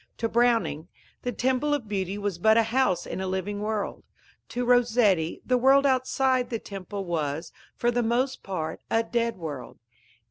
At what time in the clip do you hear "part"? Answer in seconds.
8.41-8.81